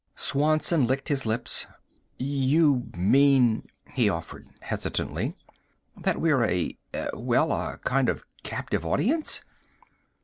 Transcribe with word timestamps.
Swanson 0.15 0.87
licked 0.87 1.09
his 1.09 1.27
lips. 1.27 1.67
"You 2.17 2.89
mean," 2.97 3.67
he 3.93 4.09
offered 4.09 4.47
hesitantly, 4.61 5.37
"that 5.95 6.19
we're 6.19 6.43
a 6.43 6.75
well, 7.13 7.51
a 7.51 7.77
kind 7.83 8.09
of 8.09 8.25
captive 8.41 8.83
audience?" 8.83 9.43